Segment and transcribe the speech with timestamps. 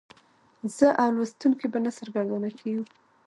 [0.75, 2.83] زه او لوستونکی به نه سرګردانه کیږو.